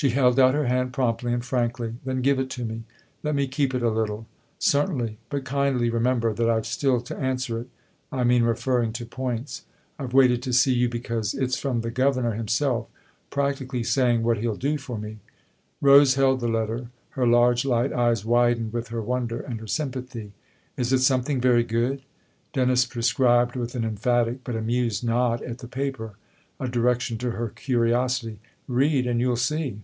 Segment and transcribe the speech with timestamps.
[0.00, 1.88] She held out her hand promptly and frankly.
[1.88, 2.84] 11 Then give it to me
[3.24, 4.28] let me keep it a little.""
[4.76, 7.68] Certainly; but kindly remember that I've still to answer it
[8.12, 9.64] I mean referring to points.
[9.98, 12.86] I've waited to see you because it's from the' governor' himself
[13.30, 15.18] practically saying what he'll do for me." 60 THE
[15.90, 19.58] OTHER HOUSE Rose held the letter; her large light eyes widened with her wonder and
[19.58, 20.30] her sympathy."
[20.76, 22.02] Is it some thing very good?"
[22.52, 26.12] Dennis prescribed, with an emphatic but amused nod at the paper,
[26.60, 28.38] a direction to her curiosity."
[28.68, 29.80] Read and you'll see